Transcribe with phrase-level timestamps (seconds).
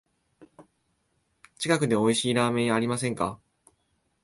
[1.59, 3.39] 近くでおいしいラーメン屋ありませんか？